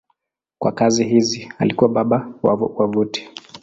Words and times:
Kwa 0.59 0.71
kazi 0.71 1.03
hizi 1.03 1.51
alikuwa 1.59 1.89
baba 1.89 2.33
wa 2.43 2.53
wavuti. 2.53 3.29